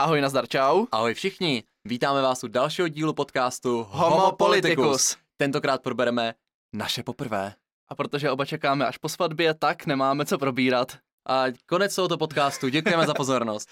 [0.00, 0.86] Ahoj, nazdar, čau.
[0.92, 5.16] Ahoj všichni, vítáme vás u dalšího dílu podcastu Homo Politicus.
[5.36, 6.34] Tentokrát probereme
[6.72, 7.54] naše poprvé.
[7.88, 10.98] A protože oba čekáme až po svatbě, tak nemáme co probírat.
[11.28, 13.70] A konec tohoto podcastu, děkujeme za pozornost.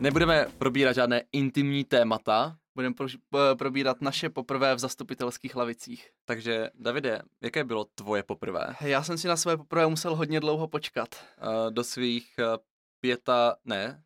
[0.00, 6.10] Nebudeme probírat žádné intimní témata, Budeme pro, eh, probírat naše poprvé v zastupitelských lavicích.
[6.24, 8.76] takže Davide, jaké bylo tvoje poprvé?
[8.80, 11.08] Já jsem si na své poprvé musel hodně dlouho počkat.
[11.42, 12.56] Uh, do svých uh,
[13.00, 14.02] pěta, ne,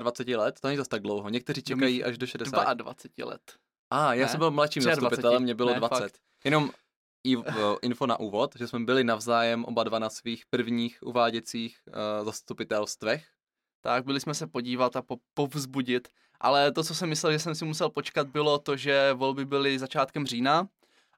[0.00, 2.74] 23 let, to není zase tak dlouho, někteří Do čekají až do 60.
[2.74, 3.40] 22 let.
[3.90, 5.00] A, ah, já Ne, jsem byl mladším 23.
[5.00, 5.98] zastupitelem, mě bylo Ne, 20.
[5.98, 6.20] fakt.
[6.44, 6.70] Jenom
[7.24, 7.44] i, uh,
[7.82, 13.26] info na úvod, že jsme byli navzájem oba dva na svých prvních uváděcích uh, zastupitelstvech.
[13.80, 16.08] Tak byli jsme se podívat a po, povzbudit.
[16.40, 19.78] Ale to, co jsem myslel, že jsem si musel počkat, bylo to, že volby byly
[19.78, 20.68] začátkem října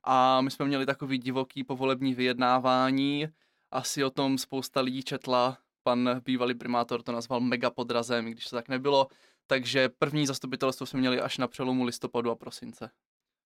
[0.05, 3.29] a my jsme měli takový divoký povolební vyjednávání.
[3.71, 5.59] Asi o tom spousta lidí četla.
[5.83, 9.07] Pan bývalý primátor to nazval mega podrazem, když to tak nebylo.
[9.47, 12.91] Takže první zastupitelstvo jsme měli až na přelomu listopadu a prosince.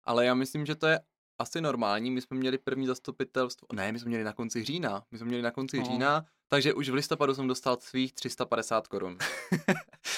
[0.06, 1.00] Ale já myslím, že to je
[1.40, 2.12] asi normální.
[2.12, 5.04] My jsme měli první zastupitelstvo, ne, my jsme měli na konci října.
[5.12, 5.86] My jsme měli na konci No.
[5.86, 9.18] října, takže už v listopadu jsem dostal svých 350 korun.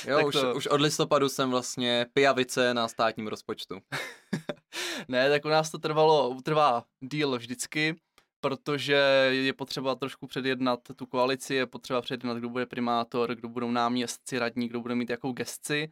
[0.07, 3.79] Jo, Tak už, to- už od listopadu jsem vlastně pijavice na státním rozpočtu.
[5.07, 7.95] Ne, tak u nás to trvalo, trvá díl vždycky,
[8.39, 8.93] protože
[9.31, 14.39] je potřeba trošku předjednat tu koalici, je potřeba předjednat, kdo bude primátor, kdo budou náměstci,
[14.39, 15.91] radní, kdo bude mít jakou gesci,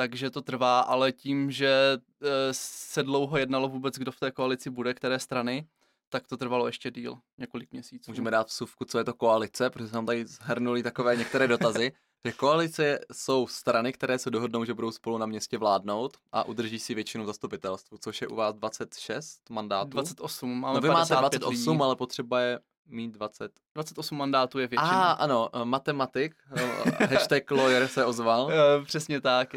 [0.00, 4.70] takže to trvá, ale tím, že eh, se dlouho jednalo vůbec, kdo v té koalici
[4.70, 5.66] bude, které strany,
[6.08, 8.10] tak to trvalo ještě díl, několik měsíců.
[8.10, 11.92] Můžeme dát vsuvku, co je to koalice, protože nám tady zhrnuli takové některé dotazy.
[12.24, 16.78] Že koalice jsou strany, které se dohodnou, že budou spolu na městě vládnout a udrží
[16.78, 19.90] si většinu v zastupitelstvu, což je u vás 26 mandátů.
[19.90, 21.82] 28, máme no vy máte 55 28, lidí.
[21.82, 22.58] ale potřeba je
[22.90, 23.52] mít 20.
[23.74, 25.12] 28 mandátů je A většina.
[25.12, 28.50] ano, eh, matematik, eh, hashtag lawyer se ozval.
[28.52, 29.54] Eh, Přesně tak.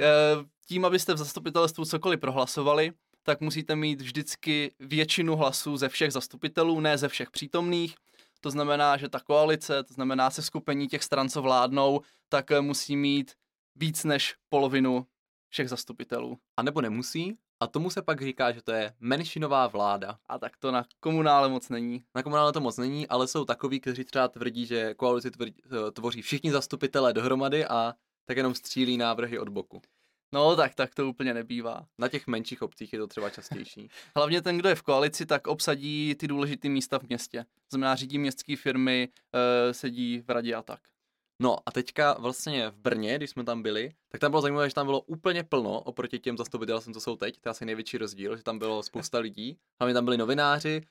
[0.67, 2.91] Tím, abyste v zastupitelstvu cokoliv prohlasovali,
[3.23, 7.95] tak musíte mít vždycky většinu hlasů ze všech zastupitelů, ne ze všech přítomných.
[8.41, 12.95] To znamená, že ta koalice, to znamená se skupení těch stran, co vládnou, tak musí
[12.95, 13.33] mít
[13.75, 15.05] víc než polovinu
[15.49, 16.38] všech zastupitelů.
[16.57, 17.38] A nebo nemusí.
[17.63, 20.18] A tomu se pak říká, že to je menšinová vláda.
[20.28, 22.03] A tak to na komunále moc není.
[22.16, 25.91] Na komunále to moc není, ale jsou takoví, kteří třeba tvrdí, že koalici tvrdí, eh,
[25.91, 27.94] tvoří všichni zastupitelé dohromady a
[28.25, 29.81] tak jenom střílí návrhy od boku.
[30.34, 31.85] No tak, tak to úplně nebývá.
[32.00, 33.90] Na těch menších obcích je to třeba častější.
[34.16, 37.44] Hlavně ten, kdo je v koalici, tak obsadí ty důležité místa v městě.
[37.44, 40.79] To znamená, řídí městské firmy, eh, sedí v radě a tak.
[41.43, 44.75] No a teďka vlastně v Brně, když jsme tam byli, tak tam bylo zajímavé, že
[44.75, 47.39] tam bylo úplně plno oproti těm zastupitelstvům, co jsou teď.
[47.41, 49.57] To je asi největší rozdíl, že tam bylo spousta lidí.
[49.79, 50.81] Hlavně tam byli novináři.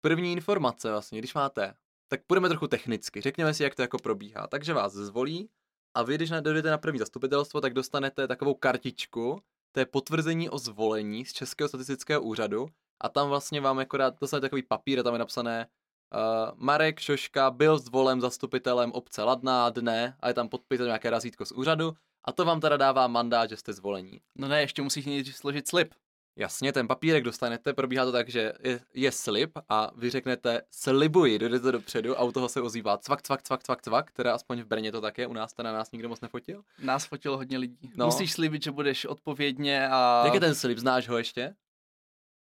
[0.00, 1.74] První informace vlastně, když máte,
[2.08, 3.20] tak půjdeme trochu technicky.
[3.20, 4.46] Řekněme si, jak to jako probíhá.
[4.46, 5.48] Takže vás zvolí
[5.94, 9.42] a vy, když dojdete na první zastupitelstvo, tak dostanete takovou kartičku,
[9.72, 12.68] to je potvrzení o zvolení z Českého statistického úřadu
[13.00, 15.66] a tam vlastně vám akorát dostanete takový papír a tam je napsané
[16.14, 21.10] Uh, Marek Šoška byl zvolen zastupitelem obce Ladná dne a je tam podpis a nějaké
[21.10, 21.92] razítko z úřadu
[22.24, 24.20] a to vám teda dává mandát, že jste zvolení.
[24.38, 25.94] No ne, ještě musíš nejdřív složit slib.
[26.38, 31.38] Jasně, ten papírek dostanete, probíhá to tak, že je, je slib a vy řeknete slibuji,
[31.38, 34.66] dojdete dopředu a u toho se ozývá cvak, cvak, cvak, cvak, cvak, teda aspoň v
[34.66, 36.62] Brně to tak je, u nás teda nás nikdo moc nefotil.
[36.78, 37.92] Nás fotilo hodně lidí.
[37.96, 38.06] No.
[38.06, 40.22] Musíš slíbit, že budeš odpovědně a...
[40.24, 41.54] Jak je ten slib, znáš ho ještě?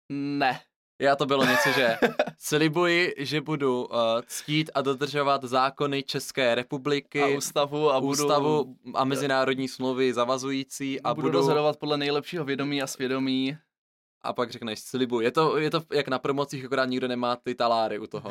[0.09, 0.59] Ne.
[1.01, 1.97] Já to bylo něco, že
[2.37, 7.21] slibuji, že budu uh, ctít a dodržovat zákony České republiky.
[7.21, 12.45] A ústavu a budu, ústavu a mezinárodní smlouvy zavazující a budu, budu, rozhodovat podle nejlepšího
[12.45, 13.57] vědomí a svědomí.
[14.21, 15.21] a pak řekneš slibu.
[15.21, 18.29] Je to, je to jak na promocích, akorát nikdo nemá ty taláry u toho.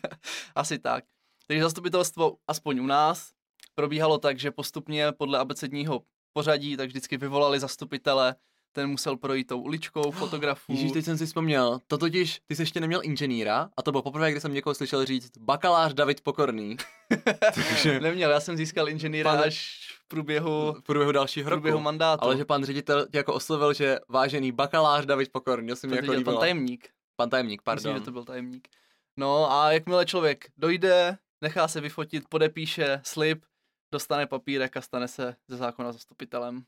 [0.54, 1.04] Asi tak.
[1.46, 3.32] Takže zastupitelstvo, aspoň u nás,
[3.74, 6.02] probíhalo tak, že postupně podle abecedního
[6.32, 8.34] pořadí, tak vždycky vyvolali zastupitele,
[8.74, 10.72] ten musel projít tou uličkou fotografů.
[10.72, 14.02] Ježíš, teď jsem si vzpomněl, to totiž, ty jsi ještě neměl inženýra a to bylo
[14.02, 16.76] poprvé, kdy jsem někoho slyšel říct bakalář David Pokorný.
[17.54, 21.76] Takže Neměl, já jsem získal inženýra Pan- až v průběhu, v průběhu dalšího v průběhu
[21.78, 21.84] roku.
[21.84, 22.24] mandátu.
[22.24, 25.90] Ale že pan ředitel tě jako oslovil, že vážený bakalář David Pokorný, to se mi
[25.90, 26.32] To jako líbilo.
[26.36, 26.88] pan tajemník.
[27.16, 27.98] pan tajemník, Myslím, pardon.
[27.98, 28.68] že to byl tajemník.
[29.16, 33.44] No a jakmile člověk dojde, nechá se vyfotit, podepíše slib,
[33.92, 36.64] dostane papírek a stane se ze zákona zastupitelem.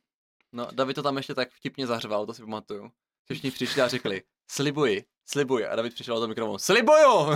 [0.56, 2.90] No, David to tam ještě tak vtipně zařval, to si pamatuju.
[3.24, 5.66] Všichni přišli a řekli, slibuji, slibuji.
[5.66, 7.26] A David přišel do mikrofonu, slibuju!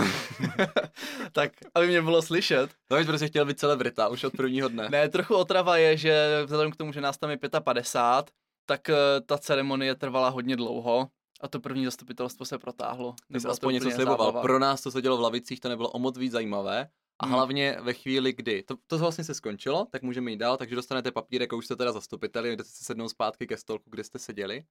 [1.31, 2.71] tak, aby mě bylo slyšet.
[2.89, 4.89] David prostě chtěl být celebrita už od prvního dne.
[4.89, 8.33] Ne, trochu otrava je, že vzhledem k tomu, že nás tam je 55,
[8.65, 8.95] tak eh,
[9.25, 11.07] ta ceremonie trvala hodně dlouho
[11.41, 13.15] A to první zastupitelstvo se protáhlo.
[13.33, 14.17] Ty jsi aspoň něco sliboval.
[14.17, 14.41] zábava.
[14.41, 16.89] Pro nás to se dělo v lavicích, to nebylo o moc víc zajímavé.
[17.21, 17.33] A Hmm.
[17.35, 21.11] hlavně ve chvíli, kdy to, to vlastně se skončilo, tak můžeme jít dál, takže dostanete
[21.11, 24.63] papírek a už jste teda zastupiteli, jdete si sednout zpátky ke stolku, kde jste seděli.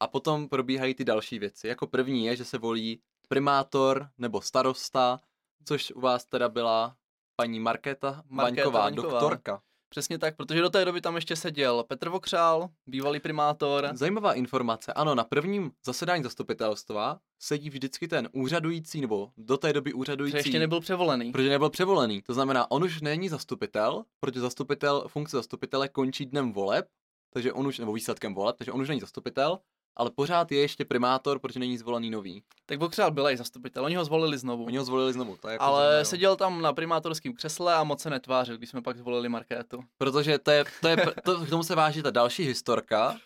[0.00, 1.68] A potom probíhají ty další věci.
[1.68, 5.20] Jako první je, že se volí primátor nebo starosta,
[5.64, 6.96] což u vás teda byla
[7.36, 8.90] paní Markéta, Vaňková.
[8.90, 9.62] doktorka.
[9.92, 13.90] Přesně tak, protože do té doby tam ještě seděl Petr Vokřál, bývalý primátor.
[13.92, 14.92] Zajímavá informace.
[14.92, 20.58] Ano, na prvním zasedání zastupitelstva sedí vždycky ten úřadující, nebo do té doby úřadující ještě
[20.58, 21.32] nebyl převolený.
[21.32, 22.22] Protože nebyl převolený.
[22.22, 26.86] To znamená, on už není zastupitel, protože zastupitel, funkce zastupitele končí dnem voleb,
[27.32, 29.58] takže on už, nebo výsledkem voleb, takže on už není zastupitel,
[29.96, 32.42] ale pořád je ještě primátor, protože není zvolený nový.
[32.66, 34.64] Tak Vokřál byl i zastupitel, oni ho zvolili znovu.
[34.64, 35.36] Oni ho zvolili znovu.
[35.36, 36.04] To je jako Ale zajímavé.
[36.04, 39.84] seděl tam na primátorském křesle a moc se netvářil, když jsme pak zvolili Markétu.
[39.98, 43.16] Protože to je, to je, to, k tomu se váží ta další historka.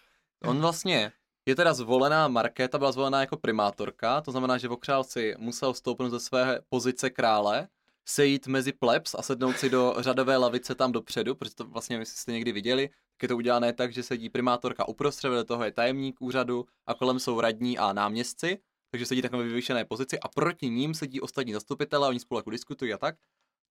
[0.44, 1.12] On vlastně
[1.46, 6.10] je teda zvolená, Markéta byla zvolená jako primátorka, to znamená, že Vokřál si musel stoupnout
[6.10, 7.68] ze své pozice krále,
[8.04, 12.16] sejít mezi plebs a sednout si do řadové lavice tam dopředu, protože to vlastně, jestli
[12.16, 12.90] jste někdy viděli,
[13.22, 17.18] je to udělané tak, že sedí primátorka uprostřed, vedle toho je tajemník úřadu a kolem
[17.18, 18.58] jsou radní a náměstci,
[18.90, 22.92] takže sedí takové vyvýšené pozici a proti ním sedí ostatní zastupitelé, oni spolu jako diskutují
[22.92, 23.16] a tak.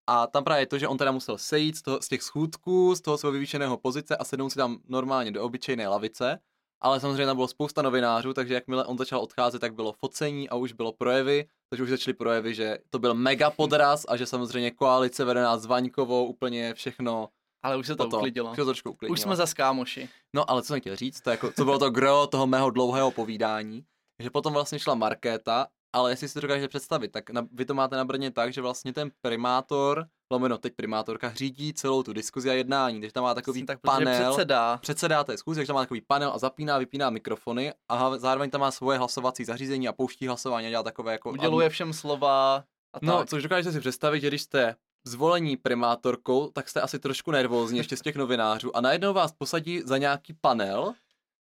[0.07, 2.95] A tam právě je to, že on teda musel sejít z, toho, z těch schůdků,
[2.95, 6.39] z toho svého vyvýšeného pozice a sednout si tam normálně do obyčejné lavice.
[6.81, 10.55] Ale samozřejmě tam bylo spousta novinářů, takže jakmile on začal odcházet, tak bylo focení a
[10.55, 14.71] už bylo projevy, takže už začaly projevy, že to byl mega podraz a že samozřejmě
[14.71, 17.29] koalice vedená s Vaňkovou úplně všechno
[17.65, 18.17] Ale už se to toto.
[18.17, 18.51] uklidilo.
[18.51, 19.13] Už to trošku uklidnilo.
[19.13, 20.09] Už jsme za skámoši.
[20.35, 23.11] No ale co jsem chtěl říct, to, jako, co bylo to gro toho mého dlouhého
[23.11, 23.83] povídání,
[24.23, 27.73] že potom vlastně šla Markéta, ale jestli si to dokážete představit, tak na, vy to
[27.73, 32.49] máte na Brně tak, že vlastně ten primátor, lomeno teď primátorka, řídí celou tu diskuzi
[32.49, 34.77] a jednání, takže tam má takový tak, panel, předsedá.
[34.77, 38.61] předsedá té schůzi, takže tam má takový panel a zapíná, vypíná mikrofony a zároveň tam
[38.61, 41.29] má svoje hlasovací zařízení a pouští hlasování a dělá takové jako...
[41.31, 42.55] Uděluje všem slova
[42.93, 43.29] a No, tak.
[43.29, 47.97] což dokážete si představit, že když jste zvolení primátorkou, tak jste asi trošku nervózní ještě
[47.97, 50.93] z těch novinářů a najednou vás posadí za nějaký panel,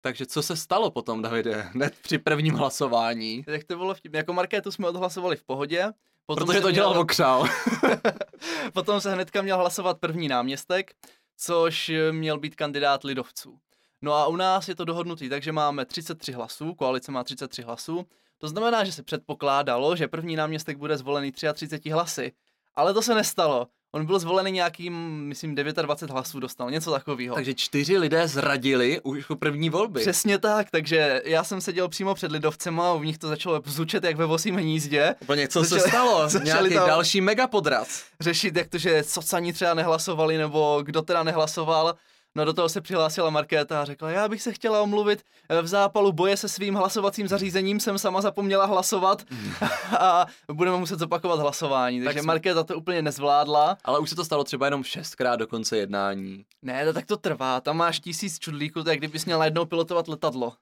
[0.00, 3.44] takže co se stalo potom, Davide, hned při prvním hlasování?
[3.46, 4.18] Jak to bylo vtipné.
[4.18, 5.92] Jako Markétu jsme odhlasovali v pohodě.
[6.26, 7.46] Potom Protože to dělal měl- Vokřál.
[8.72, 10.94] Potom se hnedka měl hlasovat první náměstek,
[11.36, 13.58] což eh, měl být kandidát lidovců.
[14.02, 18.06] No a u nás je to dohodnutý, takže máme 33 hlasů, koalice má 33 hlasů.
[18.38, 22.32] To znamená, že se předpokládalo, že první náměstek bude zvolený 33 hlasy.
[22.76, 23.66] Ale to se nestalo.
[23.94, 24.94] On byl zvolený nějakým,
[25.28, 27.34] myslím, 29 hlasů dostal, něco takového.
[27.34, 30.00] takže čtyři lidé zradili už u první volby.
[30.00, 34.04] Přesně tak, takže já jsem seděl přímo před lidovcema a u nich to začalo bzučet
[34.04, 35.14] jak ve vosím hnízdě.
[35.20, 36.28] Úplně co se stalo?
[36.44, 38.04] Nějaký tam- další megapodraz.
[38.20, 41.94] řešit, jak to, že socani třeba nehlasovali, nebo kdo teda nehlasoval.
[42.34, 45.66] No do toho se přihlásila Markéta a řekla, já bych se chtěla omluvit, eh, v
[45.66, 49.22] zápalu boje se svým hlasovacím zařízením jsem sama zapomněla hlasovat
[49.98, 52.04] a budeme muset zopakovat hlasování.
[52.04, 53.76] Takže jsme- Markéta to úplně nezvládla.
[53.84, 56.44] Ale už se to stalo třeba jenom šestkrát do konce jednání.
[56.62, 60.52] Ne, to tak to trvá, tam máš tisíc čudlíků, jak kdybys měl najednou pilotovat letadlo.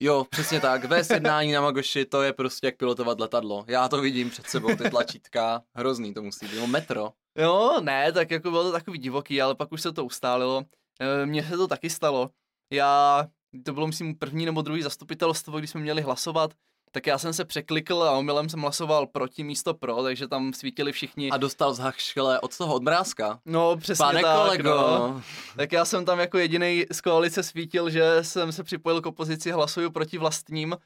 [0.00, 0.84] Jo, přesně tak.
[0.84, 3.64] Vést jednání na Magoši, to je prostě jak pilotovat letadlo.
[3.68, 5.62] Já to vidím před sebou, ty tlačítka.
[5.74, 6.60] Hrozný to musí být.
[6.60, 7.10] No metro.
[7.38, 10.62] Jo, ne, tak jako bylo to takový divoký, ale pak už se to ustálilo.
[11.00, 12.30] E, Mně se to taky stalo.
[12.72, 13.26] Já,
[13.64, 16.50] to bylo myslím první nebo druhý zastupitelstvo, když jsme měli hlasovat,
[16.90, 20.92] tak já jsem se překlikl a omylem jsem hlasoval proti místo pro, takže tam svítili
[20.92, 21.30] všichni.
[21.30, 23.40] A dostal zhašle od toho odmrázka.
[23.44, 24.70] No, přesně Pane tak, kolego.
[24.70, 25.22] no.
[25.56, 29.50] Tak já jsem tam jako jediný z koalice svítil, že jsem se připojil k opozici,
[29.50, 30.76] hlasuju proti vlastním,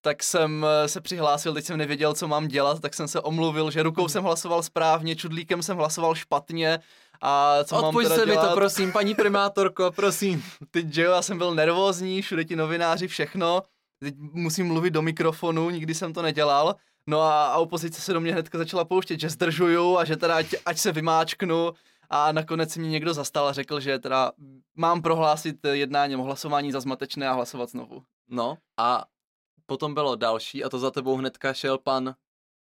[0.00, 3.70] tak jsem eh, se přihlásil, teď jsem nevěděl, co mám dělat, tak jsem se omluvil,
[3.70, 6.78] že rukou jsem hlasoval správně, čudlíkem jsem hlasoval špatně
[7.20, 8.48] a co mám Odpoj teda se mi dělat?
[8.48, 10.42] to, prosím, paní primátorko, prosím.
[10.70, 13.62] Teď, že jo, já jsem byl nervózní, všude ti novináři, všechno.
[14.00, 16.74] Teď musím mluvit do mikrofonu, nikdy jsem to nedělal.
[17.06, 20.36] No a, a opozice se do mě hnedka začala pouštět, že zdržuju a že teda
[20.36, 21.72] ať, ať se vymáčknu.
[22.10, 24.32] A nakonec mě někdo zastal a řekl, že teda
[24.76, 28.02] mám prohlásit jednání o hlasování za zmatečné a hlasovat znovu.
[28.28, 29.04] No a
[29.66, 32.14] potom bylo další a to za tebou hnedka šel pan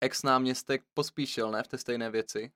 [0.00, 1.62] ex-náměstek Pospíšil, ne?
[1.62, 2.50] V té stejné věci.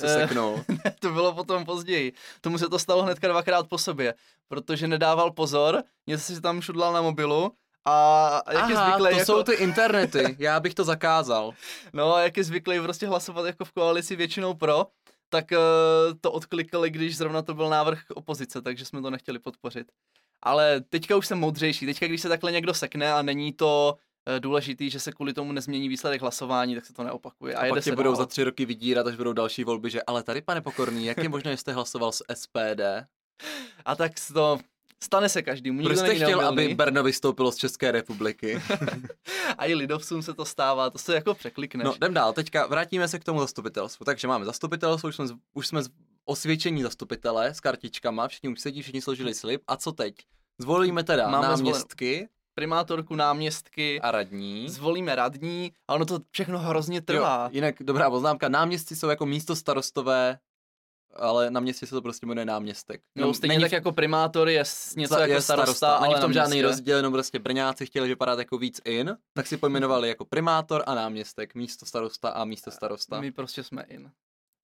[0.00, 0.20] Se Eh.
[0.20, 0.64] seknul.
[1.00, 2.12] to bylo potom později.
[2.40, 4.14] Tomu se to stalo hnedka dvakrát po sobě,
[4.48, 7.52] protože nedával pozor, něco si tam šudlal na mobilu
[7.84, 9.26] a jak je Aha, zvyklé, to jako...
[9.32, 10.36] jsou ty internety.
[10.38, 11.52] Já bych to zakázal.
[11.92, 14.86] No a jak je zvyklý prostě hlasovat jako v koalici většinou pro,
[15.28, 15.58] tak uh,
[16.20, 19.86] to odklikali, když zrovna to byl návrh opozice, takže jsme to nechtěli podpořit.
[20.42, 21.86] Ale teďka už jsem moudřejší.
[21.86, 23.96] Teďka, když se takhle někdo sekne a není to
[24.38, 27.54] důležitý, že se kvůli tomu nezmění výsledek hlasování, tak se to neopakuje.
[27.54, 28.16] A, A pak tě budou dál.
[28.16, 31.28] za tři roky vydírat, až budou další volby, že ale tady, pane Pokorný, jak je
[31.28, 32.80] možné, že jste hlasoval s SPD?
[33.84, 34.58] A tak to
[35.04, 35.80] Stane se každému.
[35.80, 36.74] nikdo Proč jste chtěl, aby.
[36.74, 38.62] Brno vystoupilo z České republiky?
[39.58, 41.84] A i lidovcům se to stává, to se jako překlikneš.
[41.84, 42.32] No, jdem dál.
[42.32, 44.04] Teďka vrátíme se k tomu zastupitelstvu.
[44.04, 45.82] Takže máme zastupitelstvo, už jsme, už jsme
[46.24, 49.62] osvědčení zastupitele s kartičkama, všichni už sedí, všichni složili slib.
[49.66, 50.14] A co teď?
[50.58, 52.28] Zvolíme teda Máme náměstky
[52.60, 54.68] Primátorku, náměstky, a radní.
[54.68, 57.44] zvolíme radní a ono to všechno hrozně trvá.
[57.44, 60.38] Jo, jinak dobrá poznámka, náměstci jsou jako místo starostové,
[61.16, 63.00] ale na městě se to prostě jmenuje náměstek.
[63.14, 64.64] No, stejně tak jako primátor je
[64.96, 68.38] něco sta- jako starosta, Není ale v tom žádný rozdíl, jenom prostě Brňáci chtěli vypadat
[68.38, 73.20] jako víc in, tak si pojmenovali jako primátor a náměstek, místo starosta a místo starosta.
[73.20, 74.10] My prostě jsme in.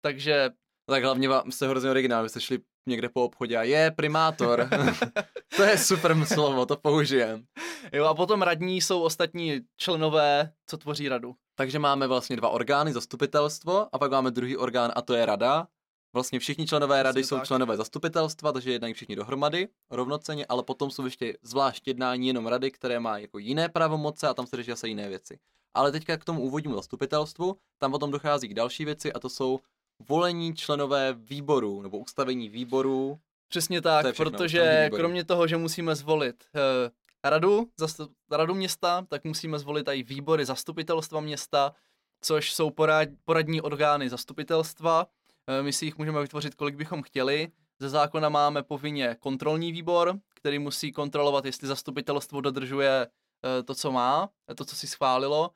[0.00, 0.56] Takže No
[0.90, 2.58] tak hlavně vám jste hrozně originální, jste šli
[2.88, 4.68] někde po obchodě a je primátor.
[5.56, 7.44] to je super slovo, to použijem.
[7.92, 11.34] jo, a potom radní jsou ostatní členové, co tvoří radu.
[11.54, 15.66] Takže máme vlastně dva orgány, zastupitelstvo a pak máme druhý orgán a to je rada.
[16.14, 17.46] Vlastně všichni členové rady jsou tak.
[17.46, 22.70] členové zastupitelstva, takže jednají všichni dohromady, rovnoceně, ale potom jsou ještě zvlášť jednání jenom rady,
[22.70, 25.38] které má jako jiné pravomoce a tam se řeší zase jiné věci.
[25.74, 29.60] Ale teďka k tomu úvodnímu zastupitelstvu, tam potom dochází k další věci a to jsou
[30.08, 33.18] volení členové výboru nebo ustavení výboru.
[33.48, 36.90] Přesně tak, všechno, protože kromě toho, že musíme zvolit eh,
[37.30, 41.74] radu, zastup, radu města, tak musíme zvolit i výbory zastupitelstva města,
[42.20, 45.06] což jsou porad, poradní orgány zastupitelstva.
[45.46, 47.48] Eh, my si jich můžeme vytvořit, kolik bychom chtěli.
[47.80, 53.92] Ze zákona máme povinně kontrolní výbor, který musí kontrolovat, jestli zastupitelstvo dodržuje eh, to, co
[53.92, 55.50] má, to, co si schválilo.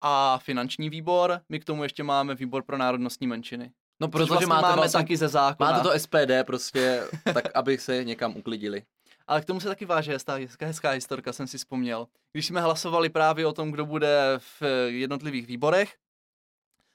[0.00, 3.72] A finanční výbor, my k tomu ještě máme výbor pro národnostní menšiny.
[4.02, 5.70] No protože vlastně máte, máme vlastně, taky ze zákona.
[5.70, 7.02] máte to SPD prostě,
[7.34, 8.82] tak aby se někam uklidili.
[9.26, 12.06] Ale k tomu se taky váže hezká, hezká, hezká historka, jsem si vzpomněl.
[12.32, 15.94] Když jsme hlasovali právě o tom, kdo bude v jednotlivých výborech,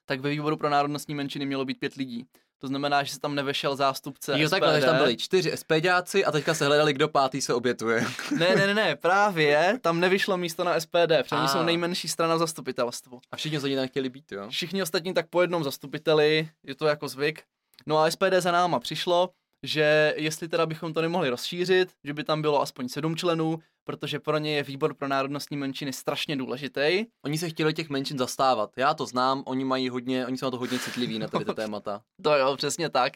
[0.05, 2.25] tak ve výboru pro národnostní menšiny mělo být pět lidí.
[2.59, 4.51] To znamená, že se tam nevešel zástupce Jo, SPD.
[4.51, 8.05] takhle, takže tam byli čtyři SPDáci a teďka se hledali, kdo pátý se obětuje.
[8.37, 11.47] Ne, ne, ne, ne, právě tam nevyšlo místo na SPD, protože A.
[11.47, 13.19] jsou nejmenší strana v zastupitelstvu.
[13.31, 14.49] A všichni ostatní tam chtěli být, jo?
[14.49, 17.43] Všichni ostatní tak po jednom zastupiteli, je to jako zvyk.
[17.85, 19.29] No a SPD za náma přišlo,
[19.63, 24.19] že jestli teda bychom to nemohli rozšířit, že by tam bylo aspoň sedm členů, protože
[24.19, 27.05] pro ně je výbor pro národnostní menšiny strašně důležitý.
[27.25, 28.71] Oni se chtěli těch menšin zastávat.
[28.77, 31.53] Já to znám, oni mají hodně, oni jsou na to hodně citliví na tady ty
[31.55, 32.01] témata.
[32.21, 33.13] To jo, přesně tak.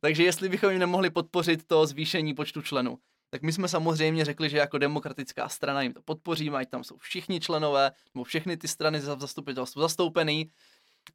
[0.00, 2.98] Takže jestli bychom jim nemohli podpořit to zvýšení počtu členů,
[3.30, 6.96] tak my jsme samozřejmě řekli, že jako demokratická strana jim to podpoříme, ať tam jsou
[6.98, 10.50] všichni členové, nebo všechny ty strany za- v zastupitelstvu zastoupený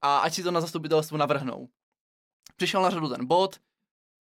[0.01, 1.67] a ať si to na zastupitelstvu navrhnou.
[2.55, 3.55] Přišel na řadu ten bod,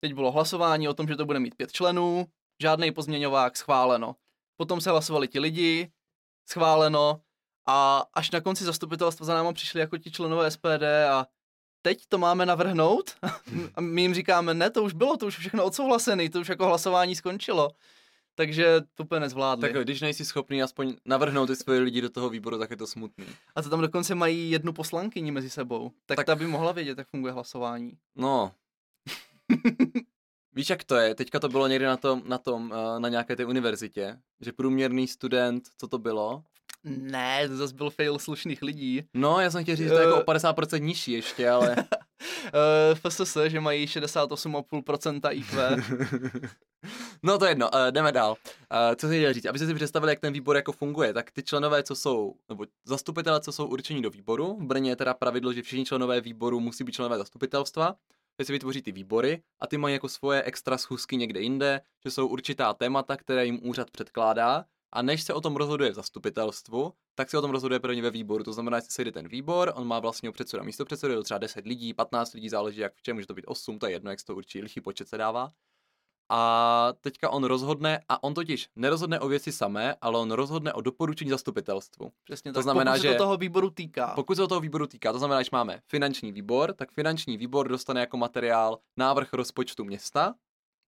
[0.02, 2.26] teď bylo hlasování o tom, že to bude mít pět členů,
[2.62, 4.16] žádný pozměňovák, schváleno.
[4.56, 5.90] Potom se hlasovali ti lidi,
[6.50, 7.20] schváleno
[7.66, 11.26] a až na konci zastupitelstva za náma přišli jako ti členové SPD a
[11.82, 13.10] teď to máme navrhnout
[13.74, 16.66] a my jim říkáme, ne, to už bylo, to už všechno odsouhlasený, to už jako
[16.66, 17.70] hlasování skončilo.
[18.34, 19.72] Takže to úplně nezvládli.
[19.72, 22.86] Tak když nejsi schopný aspoň navrhnout ty svoje lidi do toho výboru, tak je to
[22.86, 23.26] smutný.
[23.56, 25.88] A to tam dokonce mají jednu poslankyni mezi sebou.
[25.88, 27.92] Tak, Tak- tak ta by mohla vědět, jak funguje hlasování.
[28.16, 28.52] No.
[30.54, 31.14] Víš, jak to je?
[31.14, 35.08] Teďka to bylo někde na tom, na tom, eh, na nějaké té univerzitě, že průměrný
[35.08, 36.42] student, co to bylo?
[36.84, 39.02] Ne, to zase byl fail slušných lidí.
[39.14, 40.20] No, já jsem chtěl říct, že to je jako Eh.
[40.20, 41.76] o 50% nižší ještě, ale...
[42.94, 45.76] FSS, že mají 68,5% IQ.
[47.22, 48.30] no to je jedno, uh, jdeme dál.
[48.30, 51.42] Uh, co jsem chtěl říct, abyste si představili, jak ten výbor jako funguje, tak ty
[51.42, 55.52] členové, co jsou, nebo zastupitelé, co jsou určení do výboru, v Brně je teda pravidlo,
[55.52, 57.94] že všichni členové výboru musí být členové zastupitelstva,
[58.36, 62.10] teď si vytvoří ty výbory a ty mají jako svoje extra schůzky někde jinde, že
[62.10, 66.92] jsou určitá témata, které jim úřad předkládá a než se o tom rozhoduje v zastupitelstvu,
[67.14, 68.44] tak se o tom rozhoduje prvně ve výboru.
[68.44, 71.66] To znamená, že se sejde ten výbor, on má vlastně předseda místo to třeba 10
[71.66, 74.20] lidí, 15 lidí, záleží jak v čem, může to být 8, to je jedno, jak
[74.20, 75.52] se to určí, lichý počet se dává.
[76.34, 80.80] A teďka on rozhodne, a on totiž nerozhodne o věci samé, ale on rozhodne o
[80.80, 82.12] doporučení zastupitelstvu.
[82.24, 84.12] Přesně To tak, znamená, pokud se že- to toho výboru týká.
[84.14, 87.68] Pokud se o toho výboru týká, to znamená, že máme finanční výbor, tak finanční výbor
[87.68, 90.34] dostane jako materiál návrh rozpočtu města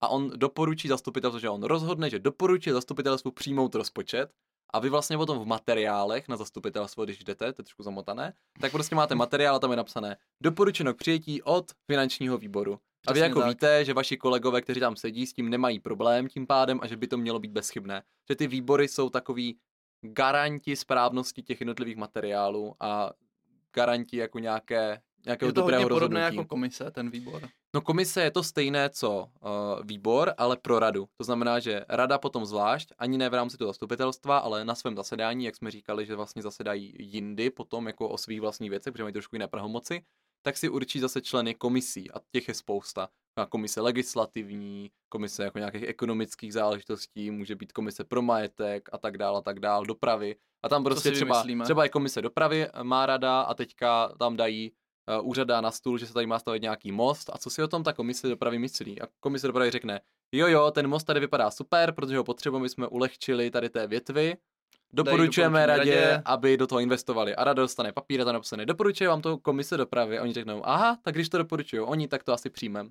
[0.05, 4.31] a on doporučí zastupitelstvu, že on rozhodne, že doporučí zastupitelstvu přijmout rozpočet
[4.75, 8.73] a vy vlastně potom v materiálech na zastupitelstvo, když jdete, to je trošku zamotané, tak
[8.73, 12.79] prostě máte materiál a tam je napsané doporučeno k přijetí od finančního výboru.
[13.07, 13.49] A vy jako tak.
[13.49, 16.97] víte, že vaši kolegové, kteří tam sedí, s tím nemají problém tím pádem a že
[16.97, 18.03] by to mělo být bezchybné.
[18.29, 19.59] Že ty výbory jsou takový
[20.01, 23.11] garanti správnosti těch jednotlivých materiálů a
[23.75, 26.37] garanti jako nějaké, nějakého je to dobrého hodně podobné rozhodnutí.
[26.37, 27.49] jako komise, ten výbor.
[27.75, 29.51] No komise je to stejné, co uh,
[29.87, 31.09] výbor, ale pro radu.
[31.17, 34.97] To znamená, že rada potom zvlášť, ani ne v rámci toho zastupitelstva, ale na svém
[34.97, 39.03] zasedání, jak jsme říkali, že vlastně zasedají jindy potom jako o svých vlastních věcech, protože
[39.03, 40.03] mají trošku jiné pravomoci,
[40.47, 43.09] tak si určí zase členy komisí a těch je spousta.
[43.39, 49.19] na komise legislativní, komise jako nějakých ekonomických záležitostí, může být komise pro majetek a tak
[49.19, 50.37] dále a tak dále, dopravy.
[50.65, 54.73] A tam prostě třeba, třeba je komise dopravy, má rada a teďka tam dají
[55.21, 57.63] uh, úřad dá na stůl, že se tady má stavit nějaký most a co si
[57.63, 59.03] o tom ta komise dopravy myslí.
[59.03, 60.01] A komise dopravy řekne,
[60.33, 64.37] jo jo, ten most tady vypadá super, protože ho potřebujeme, jsme ulehčili tady té větvy,
[64.95, 67.35] doporučujeme radě, radě, aby do toho investovali.
[67.37, 70.19] A rada dostane papír a tam napsané, doporučuje vám to komise dopravy.
[70.19, 72.91] A oni řeknou, aha, tak když to doporučují oni, tak to asi přijmeme.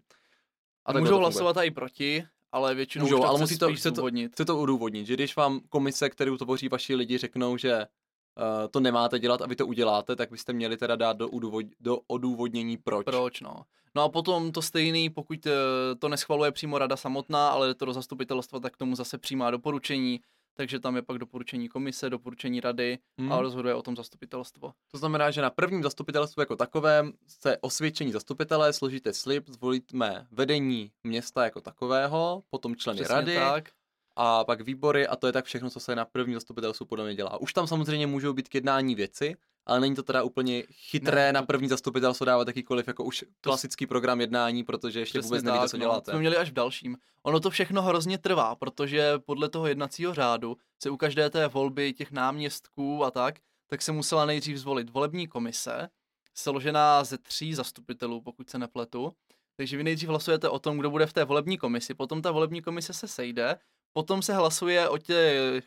[0.86, 4.46] A můžou hlasovat i proti, ale většinou Můžou, už ale musí to, chce to, chce
[4.46, 9.20] to udůvodnit, že když vám komise, kterou tvoří vaši lidi, řeknou, že uh, to nemáte
[9.20, 13.06] dělat a vy to uděláte, tak byste měli teda dát do, udůvod, do odůvodnění proč.
[13.06, 13.56] Proč, no.
[13.96, 15.52] No a potom to stejný, pokud uh,
[16.00, 20.20] to neschvaluje přímo rada samotná, ale to do zastupitelstva, tak tomu zase přijímá doporučení,
[20.54, 23.32] takže tam je pak doporučení komise, doporučení rady hmm.
[23.32, 24.74] a rozhoduje o tom zastupitelstvo.
[24.92, 30.92] To znamená, že na prvním zastupitelstvu jako takovém se osvědčení zastupitelé, složíte slib, zvolíme vedení
[31.04, 33.70] města jako takového, potom členy Přesně rady, tak
[34.16, 37.16] a pak výbory a to je tak všechno, co se na první zastupitelstvu podle mě
[37.16, 37.42] dělá.
[37.42, 41.34] Už tam samozřejmě můžou být k jednání věci, ale není to teda úplně chytré ne,
[41.34, 45.78] na první zastupitelstvo dávat jakýkoliv jako už klasický program jednání, protože ještě vůbec nevíte, co
[45.78, 46.12] no, děláte.
[46.12, 46.98] jsme měli až v dalším.
[47.24, 51.94] Ono to všechno hrozně trvá, protože podle toho jednacího řádu se u každé té volby
[51.94, 53.36] těch náměstků a tak,
[53.68, 55.90] tak se musela nejdřív zvolit volební komise,
[56.34, 59.14] složená ze tří zastupitelů, pokud se nepletu.
[59.58, 62.62] Takže vy nejdřív hlasujete o tom, kdo bude v té volební komisi, potom ta volební
[62.62, 63.58] komise se sejde,
[63.94, 65.64] potom se hlasuje o těch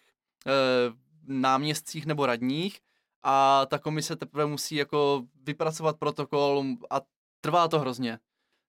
[0.47, 0.53] e,
[1.27, 2.81] náměstcích nebo radních
[3.23, 7.01] a ta komise teprve musí jako vypracovat protokol a
[7.41, 8.19] trvá to hrozně.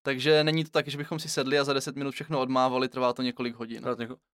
[0.02, 3.14] Takže není to tak, že bychom si sedli a za 10 minut všechno odmávali, trvá
[3.14, 3.86] to několik hodin.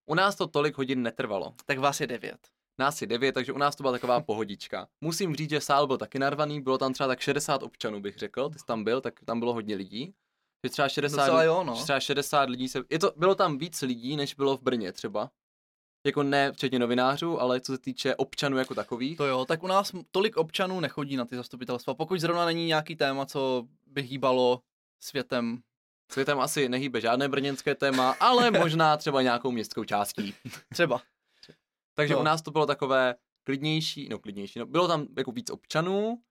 [0.05, 1.53] U nás to tolik hodin netrvalo.
[1.65, 2.47] Tak vás je devět.
[2.79, 4.87] Nás je devět, takže u nás to byla taková pohodička.
[5.01, 8.49] Musím říct, že sál byl taky narvaný, bylo tam třeba tak 60 občanů, bych řekl,
[8.49, 10.13] ty jsi tam byl, tak tam bylo hodně lidí.
[10.65, 11.75] Že třeba 60, jo, no.
[11.75, 12.83] třeba 60 lidí se...
[12.89, 15.29] Je to, bylo tam víc lidí, než bylo v Brně třeba.
[16.05, 19.17] Jako ne včetně novinářů, ale co se týče občanů jako takových.
[19.17, 21.93] To jo, tak u nás tolik občanů nechodí na ty zastupitelstva.
[21.93, 24.61] Pokud zrovna není nějaký téma, co by hýbalo
[24.99, 25.61] světem.
[26.11, 30.33] Světem asi nehýbe žádné brněnské téma, ale možná třeba nějakou městskou částí.
[30.73, 31.01] Třeba.
[31.95, 32.19] Takže no.
[32.19, 36.21] u nás to bylo takové klidnější, no klidnější, no bylo tam jako víc občanů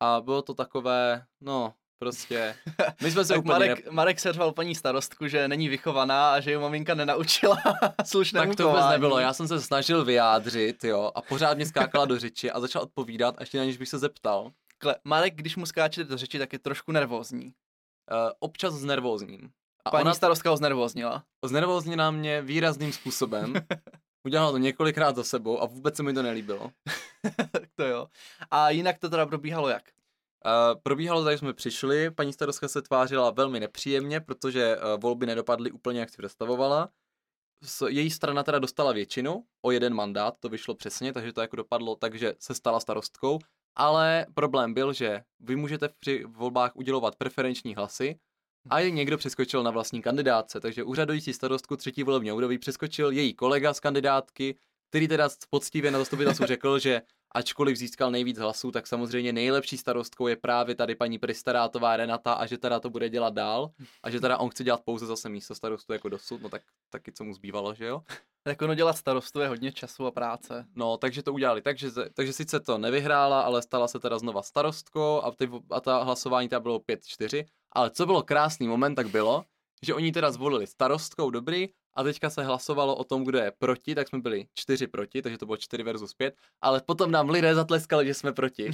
[0.00, 2.54] a bylo to takové, no Prostě,
[3.02, 3.52] my jsme se tak úplně...
[3.52, 3.90] Marek, ne...
[3.90, 7.56] Marek serval paní starostku, že není vychovaná a že ji maminka nenaučila
[8.04, 12.04] slušnému Tak to vůbec nebylo, já jsem se snažil vyjádřit, jo, a pořád mě skákala
[12.04, 14.52] do řeči a začal odpovídat, a ještě na něž bych se zeptal.
[14.78, 17.44] Kle, Marek, když mu skáče do řeči, tak je trošku nervózní.
[17.44, 17.52] Uh,
[18.38, 19.50] občas znervózním.
[19.84, 20.14] A paní ona...
[20.14, 21.24] starostka ho znervóznila.
[21.44, 23.54] Znervóznila mě výrazným způsobem.
[24.26, 26.70] Udělala to několikrát za sebou a vůbec se mi to nelíbilo.
[27.74, 28.06] to jo.
[28.50, 29.82] A jinak to teda probíhalo jak?
[30.46, 35.70] Uh, probíhalo tak, jsme přišli, paní starostka se tvářila velmi nepříjemně, protože uh, volby nedopadly
[35.70, 36.88] úplně, jak si představovala.
[37.64, 41.56] S, její strana teda dostala většinu, o jeden mandát, to vyšlo přesně, takže to jako
[41.56, 43.38] dopadlo tak, že se stala starostkou,
[43.76, 48.18] ale problém byl, že vy můžete při volbách udělovat preferenční hlasy
[48.70, 53.34] a je někdo přeskočil na vlastní kandidátce, takže úřadující starostku třetí volební období přeskočil její
[53.34, 57.02] kolega z kandidátky, který teda poctivě na zastupitelstvu řekl, že
[57.34, 62.46] ačkoliv získal nejvíc hlasů, tak samozřejmě nejlepší starostkou je právě tady paní Pristarátová Renata a
[62.46, 63.70] že teda to bude dělat dál
[64.02, 67.12] a že teda on chce dělat pouze zase místo starostu jako dosud, no tak taky
[67.12, 68.02] co mu zbývalo, že jo?
[68.42, 70.66] Tak ono dělat starostu je hodně času a práce.
[70.74, 71.62] No, takže to udělali.
[71.62, 76.02] Takže, takže sice to nevyhrála, ale stala se teda znova starostkou a, ty, a ta
[76.02, 77.44] hlasování teda bylo 5-4.
[77.72, 79.44] Ale co bylo krásný moment, tak bylo,
[79.82, 83.94] že oni teda zvolili starostkou, dobrý, a teďka se hlasovalo o tom, kdo je proti,
[83.94, 87.54] tak jsme byli čtyři proti, takže to bylo čtyři versus pět, ale potom nám lidé
[87.54, 88.70] zatleskali, že jsme proti.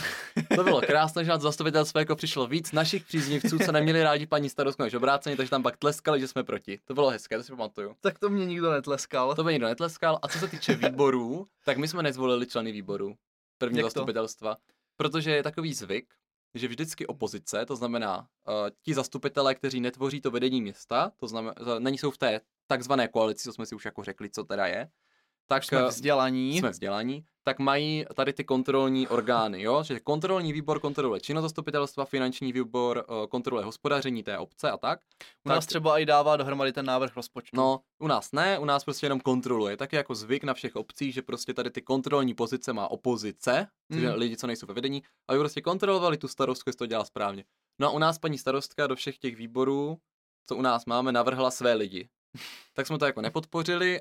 [0.56, 4.48] To bylo krásné, že na zastupitelstvo jako přišlo víc našich příznivců, co neměli rádi paní
[4.48, 6.78] starostku než obráceně, takže tam pak tleskali, že jsme proti.
[6.84, 7.96] To bylo hezké, to si pamatuju.
[8.00, 9.34] Tak to mě nikdo netleskal.
[9.34, 10.18] To by nikdo netleskal.
[10.22, 13.14] A co se týče výborů, tak my jsme nezvolili členy výboru
[13.58, 14.60] první Jak zastupitelstva, to?
[14.96, 16.14] protože je takový zvyk,
[16.54, 21.54] že vždycky opozice, to znamená uh, ti zastupitelé, kteří netvoří to vedení města, to znamená,
[21.78, 24.88] není jsou v té takzvané koalici, co jsme si už jako řekli, co teda je,
[25.46, 26.58] tak jsme eh, vzdělaní.
[26.58, 29.82] Jsme vzdělaní, tak mají tady ty kontrolní orgány, jo?
[29.82, 35.00] že kontrolní výbor kontroluje činnost zastupitelstva, finanční výbor uh, kontroluje hospodaření té obce a tak.
[35.00, 37.56] U tak, nás třeba i dává dohromady ten návrh rozpočtu.
[37.56, 39.76] No, u nás ne, u nás prostě jenom kontroluje.
[39.76, 43.66] Tak je jako zvyk na všech obcích, že prostě tady ty kontrolní pozice má opozice,
[43.88, 44.00] mm.
[44.00, 47.44] což lidi, co nejsou ve vedení, aby prostě kontrolovali tu starostku, jestli to dělá správně.
[47.78, 49.98] No a u nás paní starostka do všech těch výborů,
[50.46, 52.08] co u nás máme, navrhla své lidi
[52.72, 54.00] tak jsme to jako nepodpořili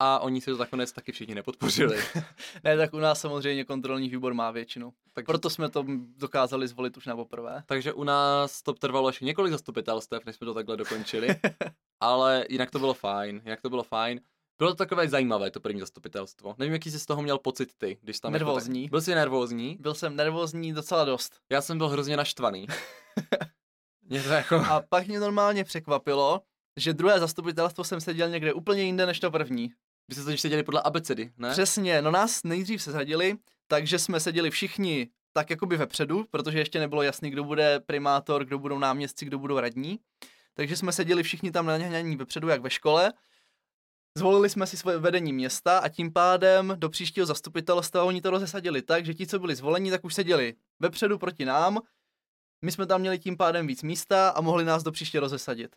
[0.00, 1.98] a oni si to nakonec taky všichni nepodpořili.
[2.64, 4.92] Ne, tak u nás samozřejmě kontrolní výbor má většinu.
[5.12, 5.84] Takže, Proto jsme to
[6.16, 7.62] dokázali zvolit už na poprvé.
[7.66, 11.28] takže u nás to trvalo ještě několik zastupitelstev, než jsme to takhle dokončili,
[12.00, 14.20] ale jinak to bylo fajn, jinak to bylo fajn.
[14.58, 16.54] Bylo to takové zajímavé, to první zastupitelstvo.
[16.58, 18.34] Nevím, jaký jsi z toho měl pocit ty, když tam...
[18.34, 18.88] jako tak- Nervózní.
[18.88, 19.76] Byl jsi nervózní?
[19.80, 21.40] Byl jsem nervózní docela dost.
[21.50, 22.66] Já jsem byl hrozně naštvaný.
[24.08, 24.56] Mě to jako...
[24.56, 26.42] A pak mě normálně překvapilo,
[26.78, 29.72] že druhé zastupitelstvo jsem seděl někde úplně jinde než to první.
[30.08, 31.50] Vy jste totiž seděli podle abecedy, ne?
[31.50, 33.36] Přesně, no nás nejdřív se řadili,
[33.66, 38.58] takže jsme seděli všichni tak jakoby vepředu, protože ještě nebylo jasný, kdo bude primátor, kdo
[38.58, 39.98] budou náměstci, kdo budou radní.
[40.54, 43.12] Takže jsme seděli všichni tam naňaní vepředu, jak ve škole.
[44.16, 48.82] Zvolili jsme si svoje vedení města a tím pádem do příštího zastupitelstva oni to rozesadili
[48.82, 51.78] tak, že ti, co byli zvoleni, tak už seděli vepředu proti nám.
[52.64, 55.76] My jsme tam měli tím pádem víc místa a mohli nás do příště rozesadit.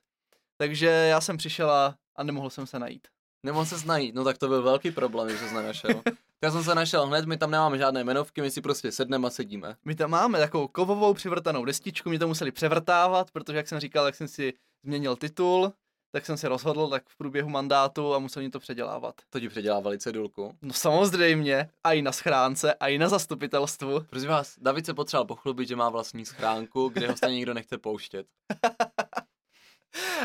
[0.62, 3.08] Takže já jsem přišel a, a nemohl jsem se najít.
[3.44, 6.02] Nemohl se najít, no tak to byl velký problém, že se nenašel.
[6.44, 9.30] Já jsem se našel hned, my tam nemáme žádné jmenovky, my si prostě sedneme a
[9.30, 9.76] sedíme.
[9.86, 14.06] My tam máme takovou kovovou přivrtanou destičku, mě to museli převrtávat, protože jak jsem říkal,
[14.06, 15.74] jak jsem si změnil titul,
[16.12, 19.16] tak jsem se rozhodl tak v průběhu mandátu a musel to předělávat.
[19.30, 20.58] To ti předělávali cedulku.
[20.62, 24.00] No samozřejmě, a i na schránce, a i na zastupitelstvu.
[24.10, 27.78] Prosím vás, David se potřeboval pochlubit, že má vlastní schránku, kde ho stejně nikdo nechce
[27.78, 28.28] pouštět.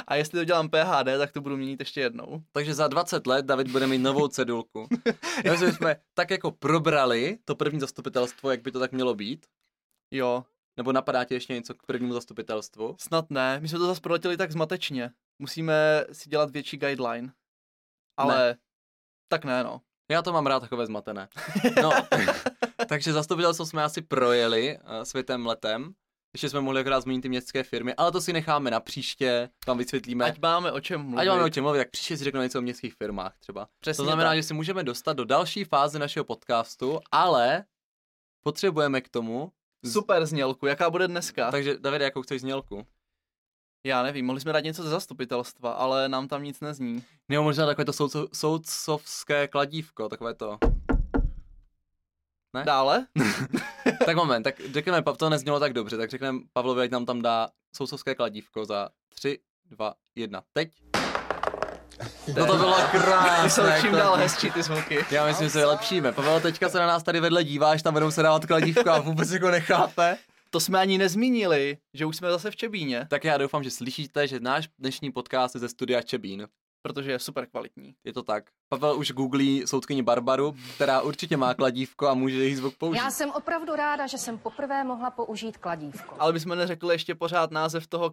[0.06, 2.42] A jestli to dělám PHD, tak to budu měnit ještě jednou.
[2.52, 4.88] Takže za 20 let David bude mít novou cedulku.
[5.44, 9.14] Já myslím, že jsme tak jako probrali to první zastupitelstvo, jak by to tak mělo
[9.14, 9.46] být.
[10.10, 10.44] Jo,
[10.76, 12.96] Nebo napadá ti ještě něco k prvnímu zastupitelstvu?
[13.00, 13.60] snad ne.
[13.60, 15.10] My jsme to zase proletěli tak zmatečně.
[15.38, 17.32] Musíme si dělat větší guideline.
[18.18, 18.58] Ale ne.
[19.28, 19.80] tak ne, no.
[20.10, 21.28] Já to mám rád takové zmatené.
[21.82, 21.90] No,
[22.88, 25.94] takže zastupitelstvo jsme asi projeli uh, světem letem.
[26.36, 29.78] Ještě jsme mohli akorát zmínit ty městské firmy, ale to si necháme na příště, tam
[29.78, 30.24] vysvětlíme.
[30.24, 31.18] Ať máme o čem mluvit.
[31.18, 33.68] Ať máme o čem mluvit, jak příště si řekneme něco o městských firmách třeba.
[33.80, 34.36] Přesně to znamená, tak.
[34.36, 37.64] že si můžeme dostat do další fáze našeho podcastu, ale
[38.42, 39.52] potřebujeme k tomu.
[39.92, 41.50] Super znělku, jaká bude dneska?
[41.50, 42.86] Takže Davide, jakou chceš znělku?
[43.86, 47.04] Já nevím, mohli jsme dát něco ze zastupitelstva, ale nám tam nic nezní.
[47.28, 50.58] Nebo možná takové to soudco, soudcovské kladívko, takové to.
[52.54, 52.64] Ne?
[52.64, 53.06] Dále?
[54.06, 57.48] tak moment, tak řekneme, to neznělo tak dobře, tak řekneme Pavlovi, ať nám tam dá
[57.76, 59.38] soudcovské kladívko za 3,
[59.70, 60.70] 2, 1, teď.
[62.36, 63.42] No to bylo krásné.
[63.44, 65.04] Ty jsou čím to- dál hezčí ty zvuky.
[65.10, 66.12] Já myslím, že se vylepšíme.
[66.12, 69.30] Pavel, teďka se na nás tady vedle díváš, tam budou se dávat kladívko a vůbec
[69.30, 70.16] jako nechápe.
[70.50, 74.28] To jsme ani nezmínili, že už jsme zase v Čebíně, Tak já doufám, že slyšíte,
[74.28, 76.46] že náš dnešní podcast je ze studia Čebín.
[76.86, 77.94] Protože je super kvalitní.
[78.04, 78.44] Je to tak.
[78.68, 82.98] Pavel už googlí soudkyni Barbaru, která určitě má kladívko a může její zvuk použít.
[82.98, 86.16] Já jsem opravdu ráda, že jsem poprvé mohla použít kladívko.
[86.18, 88.12] Ale bychom neřekli ještě pořád název toho,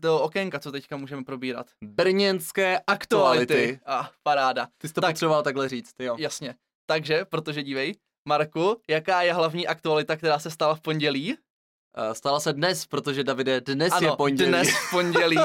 [0.00, 1.66] toho okénka, co teďka můžeme probírat.
[1.84, 3.80] Brněnské aktuality.
[3.86, 4.68] A ah, paráda.
[4.78, 5.10] Ty jsi to Tak.
[5.10, 6.16] potřeboval takhle říct, jo.
[6.18, 6.54] Jasně.
[6.86, 7.94] Takže, protože dívej,
[8.28, 11.34] Marku, jaká je hlavní aktualita, která se stala v pondělí?
[11.34, 14.50] Uh, Stala se dnes, protože Davide, dnes ano, je pondělí.
[14.50, 15.36] dnes v pondělí.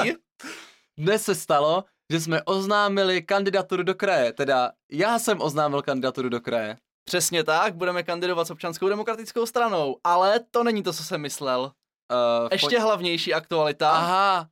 [0.98, 4.32] dnes se stalo, že jsme oznámili kandidaturu do kraje.
[4.32, 6.76] Teda já jsem oznámil kandidaturu do kraje.
[7.04, 11.60] Přesně tak, budeme kandidovat s občanskou demokratickou stranou, ale to není to, co jsem myslel.
[11.62, 13.90] Uh, Ještě hlavnější aktualita.
[13.90, 14.48] Aha,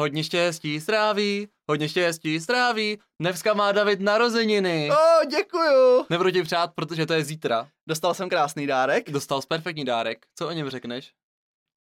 [0.00, 4.90] hodně štěstí stráví, hodně štěstí stráví, dneska má David narozeniny.
[4.92, 6.06] O, děkuju.
[6.10, 7.68] Nebudu ti přát, protože to je zítra.
[7.88, 9.10] Dostal jsem krásný dárek.
[9.10, 10.26] Dostal jsi perfektní dárek.
[10.38, 11.12] Co o něm řekneš?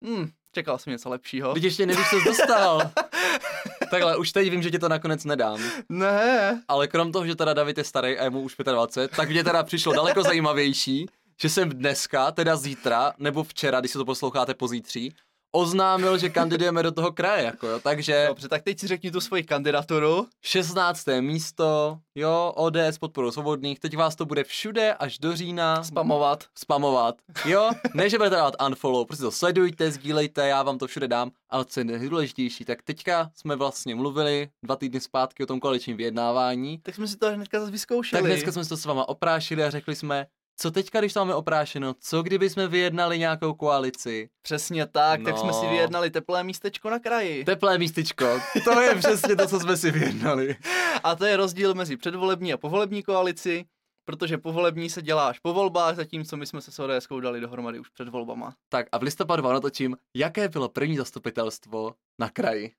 [0.06, 1.54] Hm, čekal jsem něco lepšího.
[1.54, 2.82] Teď ještě nevíš, co jsi dostal.
[3.90, 5.60] Takhle, už teď vím, že ti to nakonec nedám.
[5.90, 6.62] Ne.
[6.68, 9.44] Ale krom toho, že teda David je starý a je mu už 25, tak mě
[9.44, 11.06] teda přišlo daleko zajímavější,
[11.42, 15.14] že jsem dneska, teda zítra, nebo včera, když se to posloucháte pozítří,
[15.52, 17.80] oznámil, že kandidujeme do toho kraje, jako jo.
[17.80, 20.28] Takže Dobře, tak teď si řekni tu svoji kandidaturu.
[20.44, 21.06] 16.
[21.20, 26.44] místo, jo, ODS podporu svobodných, teď vás to bude všude až do října Spamovat.
[26.60, 31.08] spamovat, jo, ne, že budete dávat unfollow, prostě to sledujte, sdílejte, já vám to všude
[31.08, 35.60] dám, ale co je nejdůležitější, tak teďka jsme vlastně mluvili dva týdny zpátky o tom
[35.60, 38.22] koaličním vyjednávání, Tak jsme si to hnedka zase vyzkoušeli.
[38.24, 40.28] tak dneska jsme si to s váma oprášili a řekli jsme,
[40.60, 45.38] co teďka, když to máme oprášeno, co kdyby jsme vyjednali nějakou koalici, Přesně tak, tak
[45.38, 45.72] jsme si No.
[45.72, 47.46] vyjednali teplé místečko na kraji.
[47.46, 48.26] teplé místečko,
[48.64, 50.56] to je přesně to, co jsme si vyjednali.
[51.04, 53.66] A to je rozdíl mezi předvolební a povolební koalici,
[54.06, 57.80] protože povolební se dělá až po volbách, zatímco my jsme se s ODS dali dohromady
[57.80, 58.54] už před volbama.
[58.70, 62.72] Tak a v listopadu vám natočím, jaké bylo první zastupitelstvo na kraji.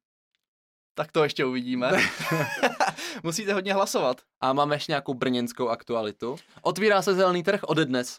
[0.95, 1.91] Tak to ještě uvidíme.
[3.23, 4.21] Musíte hodně hlasovat.
[4.41, 6.37] A máme ještě nějakou brněnskou aktualitu.
[6.63, 8.19] Otvírá se zelený trh ode dnes.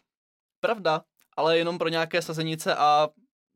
[0.61, 1.01] Pravda,
[1.37, 3.09] ale jenom pro nějaké sazenice a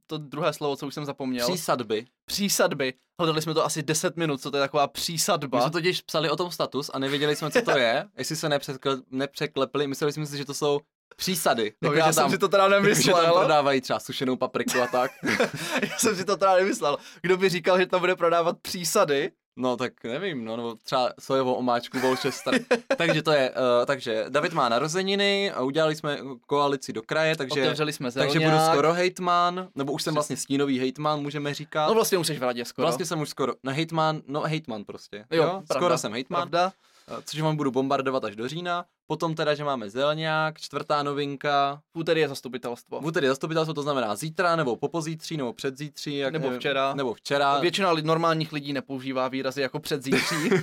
[0.07, 1.47] to druhé slovo, co už jsem zapomněl.
[1.47, 2.05] Přísadby.
[2.25, 2.93] Přísadby.
[3.19, 5.61] Hledali jsme to asi 10 minut, co to je taková My přísadba.
[5.61, 8.05] jsme totiž psali o tom status a nevěděli jsme, co to je.
[8.17, 10.79] Jestli se nepřekle, nepřeklepli, mysleli jsme si, že to jsou
[11.15, 11.73] přísady.
[11.81, 13.33] No, Jako, já že jsem tam, si to teda že tam nemyslel.
[13.33, 15.11] prodávají třeba sušenou papriku a tak.
[15.89, 16.97] já jsem si to teda nemyslel.
[17.21, 19.31] Kdo by říkal, že tam bude prodávat přísady?
[19.55, 22.59] No tak nevím, no, nebo třeba sojovou omáčku Worcester.
[22.97, 27.61] takže to je, uh, takže David má narozeniny a udělali jsme koalici do kraje, takže,
[27.61, 31.87] Otevřeli jsme takže budu skoro hejtman, nebo už jsem vlastně stínový hejtman, můžeme říkat.
[31.87, 32.85] No vlastně už jsi v radě skoro.
[32.85, 35.25] Vlastně jsem už skoro, ne hejtman, no hejtman prostě.
[35.31, 36.73] Jo, skoro pravda, jsem hejtman, Pravda?
[37.07, 38.85] eh, což vám budu bombardovat až do října.
[39.07, 43.01] Potom teda, že máme zelňák, čtvrtá novinka, V úterý je zastupitelstvo.
[43.01, 46.17] v úterý zastupitelstvo, to znamená zítra, nebo popozítří, nebo předzítří.
[46.17, 46.93] Jak Nebo nevím, včera.
[46.93, 47.59] Nebo včera.
[47.59, 50.49] Většina li- normálních lidí nepoužívá výrazy jako předzítří.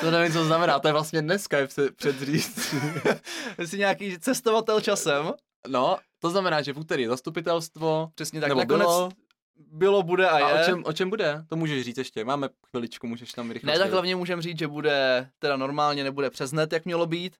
[0.00, 2.76] To nevím, co znamená, to je vlastně dneska je před- předzítří.
[3.58, 5.32] Jsi nějaký cestovatel časem.
[5.68, 8.48] No, to znamená, že v úterý je zastupitelstvo, Přesně tak.
[8.48, 9.08] nebo Nakonec bylo.
[9.70, 10.62] Bylo, bude a, A je.
[10.62, 11.44] o čem, o čem bude?
[11.48, 14.68] To můžeš říct ještě, máme chviličku, můžeš tam rychle Ne, tak hlavně můžem říct, že
[14.68, 17.36] bude teda normálně, nebude přes net, jak mělo být.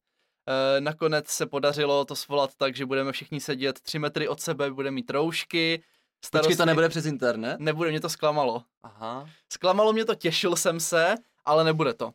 [0.76, 4.70] E, nakonec se podařilo to svolat tak, že budeme všichni sedět tři metry od sebe,
[4.70, 5.82] budeme mít roušky.
[6.30, 7.56] Počkej, to nebude přes internet?
[7.60, 8.62] Nebude, mě to zklamalo.
[8.82, 9.28] Aha.
[9.52, 12.12] Zklamalo mě to, těšil jsem se, ale nebude to.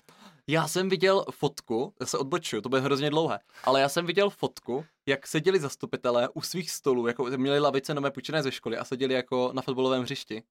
[0.49, 4.29] Já jsem viděl fotku, já se odbočuju, to bude hrozně dlouhé, ale já jsem viděl
[4.29, 8.85] fotku, jak seděli zastupitelé u svých stolů, jako měli lavice nové půjčené ze školy a
[8.85, 10.43] seděli jako na fotbalovém hřišti.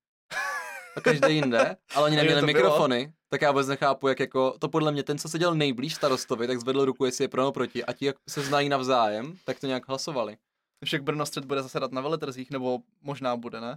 [0.96, 2.56] A každý jinde, ale oni neměli to bylo?
[2.56, 6.46] mikrofony, tak já vůbec nechápu, jak jako, to podle mě ten, co seděl nejblíž starostovi,
[6.46, 9.60] tak zvedl ruku, jestli je pro nebo proti a ti, jak se znají navzájem, tak
[9.60, 10.36] to nějak hlasovali.
[10.84, 13.70] Však Brno střed bude zasedat na veletrzích, nebo možná bude, ne?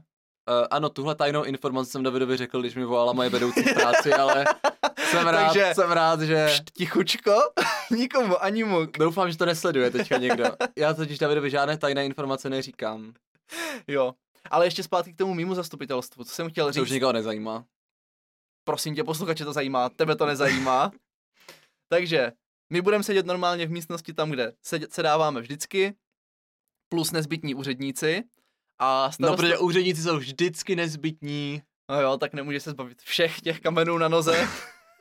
[0.49, 4.45] Uh, ano, tuhle tajnou informaci jsem Davidovi řekl, když mi volala moje vedoucí práci, ale
[5.05, 6.45] jsem rád, Takže- jsem rád, že...
[6.45, 7.33] Pšt, tichučko,
[7.91, 8.97] nikomu ani muk.
[8.97, 10.43] Doufám, že to nesleduje teďka někdo.
[10.77, 13.13] Já totiž Davidovi žádné tajné informace neříkám.
[13.87, 14.13] Jo.
[14.51, 16.81] Ale ještě zpátky k tomu mimo zastupitelstvu, co jsem chtěl To říct.
[16.83, 17.65] už nikoho nezajímá.
[18.63, 20.91] prosím tě, posluchače to zajímá, tebe to nezajímá.
[21.89, 22.31] Takže
[22.73, 25.93] my budeme sedět normálně v místnosti tam, kde sedět, se dáváme vždycky,
[26.89, 28.23] plus nezbytní úředníci.
[28.79, 29.35] A No, starosta...
[29.41, 31.61] protože úředníci jsou vždycky nezbytní.
[31.89, 34.47] no jo, tak nemůže se zbavit všech těch kamenů na noze.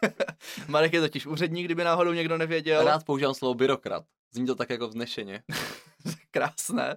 [0.69, 2.85] Marek je totiž úředník, kdyby náhodou někdo nevěděl.
[2.85, 4.05] Rád používám slovo byrokrat.
[4.35, 5.43] Zní to tak jako vznešeně.
[6.31, 6.97] Krásné.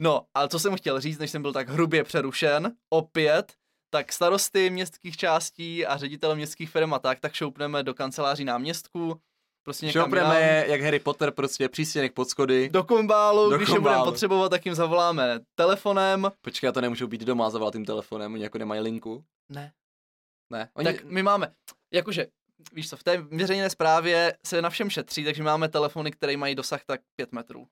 [0.00, 3.52] No, ale co jsem chtěl říct, než jsem byl tak hrubě přerušen, opět,
[3.90, 9.20] tak starosty městských částí a ředitele městských firm a tak, tak šoupneme do kanceláří náměstků,
[9.62, 12.68] prostě někam Šoupneme je, jak Harry Potter, prostě přístěnek pod schody.
[12.68, 16.30] do kombálu, Do když je budeme potřebovat, tak jim zavoláme telefonem.
[16.40, 19.24] Počkej, já to nemůžu být doma zavolat tím telefonem, oni jako nemají linku.
[19.48, 19.72] Ne.
[20.50, 20.84] Ne, oni...
[20.84, 21.52] Tak my máme,
[21.92, 22.26] jakože,
[22.72, 26.54] víš co, v té veřejné zprávě se na všem šetří, takže máme telefony, které mají
[26.54, 27.66] dosah tak 5 metrů.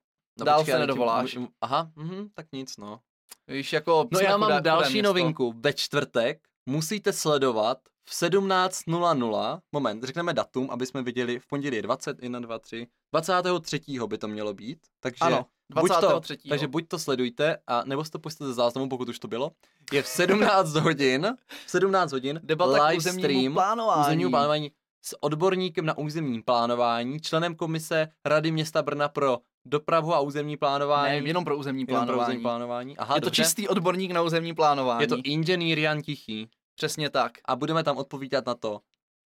[0.44, 1.36] dál se ale tím- nedovoláš.
[1.36, 3.00] m- Aha, mhm, tak nic, no.
[3.48, 5.08] Víš, jako No já mám chudé další město.
[5.08, 5.54] novinku.
[5.56, 11.82] Ve čtvrtek musíte sledovat v 17.00, moment, řekneme datum, aby jsme viděli, v pondělí je
[11.82, 13.80] 21, 2, 3, 23.
[14.06, 15.46] by to mělo být, takže, Ano,
[15.80, 16.48] buď to, 23.
[16.48, 19.50] takže buď to sledujte, a nebo si to pustíte ze záznamu, pokud už to bylo,
[19.92, 21.36] je v 17 hodin,
[21.66, 24.00] v 17 hodin, Debata live stream, plánování.
[24.00, 24.70] územnímu plánování
[25.04, 31.20] s odborníkem na územní plánování, členem komise Rady města Brna pro dopravu a územní plánování.
[31.20, 32.28] Ne, jenom pro územní jenom pro plánování.
[32.28, 32.96] územní plánování.
[32.96, 33.42] Aha, je to dobře.
[33.42, 35.00] čistý odborník na územní plánování.
[35.02, 37.32] Je to inženýr Jan Tichý Přesně tak.
[37.44, 38.80] a budeme tam odpovídat na to.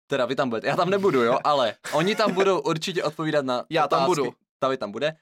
[0.07, 3.65] Teda vy tam budete, já tam nebudu, jo, ale oni tam budou určitě odpovídat na
[3.71, 4.21] Já tam otázky.
[4.21, 4.33] budu.
[4.63, 5.17] David tam bude.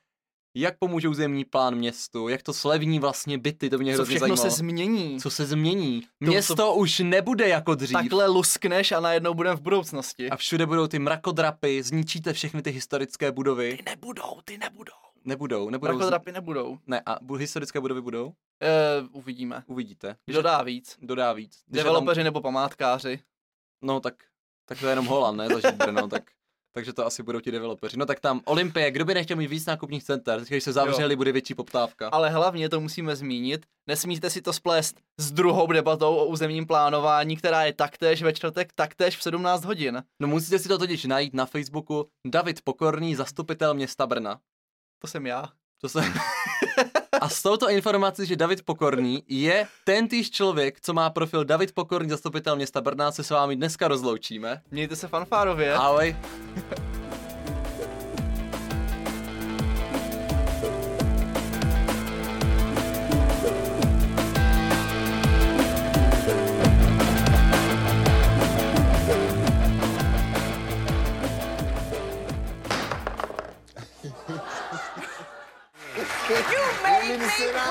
[0.57, 4.37] Jak pomůže územní plán městu, jak to slevní vlastně byty, to mě Co hrozně všechno
[4.37, 4.51] zajímalo.
[4.51, 5.21] se změní.
[5.21, 6.01] Co se změní?
[6.01, 7.93] To- Město to- už nebude jako dřív.
[7.93, 10.31] Takhle luskneš a najednou budeme v budoucnosti.
[10.31, 13.77] A všude budou ty mrakodrapy, zničíte všechny ty historické budovy.
[13.77, 14.93] Ty nebudou, ty nebudou.
[15.25, 15.93] Nebudou, nebudou.
[15.95, 16.79] Mrakodrapy nebudou.
[16.87, 18.33] Ne, a bu- historické budovy budou?
[18.63, 18.69] E,
[19.13, 19.63] uvidíme.
[19.67, 20.17] Uvidíte.
[20.27, 20.97] Kdo dá víc?
[21.03, 21.63] Dodá víc.
[21.67, 23.21] Když je tam- Developeři nebo památkáři?
[23.83, 24.15] No tak,
[24.69, 25.49] tak to je jenom Holand, ne?
[25.49, 26.23] Zažít Brno, tak,
[26.73, 27.97] takže to asi budou ti developeři.
[27.97, 31.33] No tak tam Olympie, kdo by nechtěl mít víc nákupních center, když se zavřeli, bude
[31.33, 32.09] větší poptávka.
[32.09, 37.37] Ale hlavně to musíme zmínit, nesmíte si to splést s druhou debatou o územním plánování,
[37.37, 40.03] která je taktéž ve čtvrtek, taktéž v 17 hodin.
[40.21, 44.41] No musíte si to totiž najít na Facebooku David Pokorný, zastupitel města Brna.
[45.01, 45.49] To jsem já.
[45.81, 46.01] To se...
[47.21, 51.73] A s touto informací, že David Pokorný je ten týž člověk, co má profil David
[51.73, 54.63] Pokorný, zastupitel města Brna, se s vámi dneska rozloučíme.
[54.71, 55.75] Mějte se fanfárově.
[55.75, 56.17] Ahoj.
[77.41, 77.70] Será?